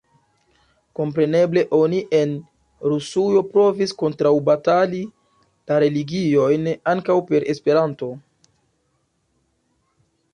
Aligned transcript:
Kompreneble 0.99 1.63
oni 1.79 1.97
en 2.19 2.31
Rusujo 2.93 3.43
provis 3.51 3.93
kontraŭbatali 3.99 5.01
la 5.09 5.77
religiojn 5.85 6.65
ankaŭ 6.95 7.19
per 7.29 7.47
Esperanto. 7.55 8.09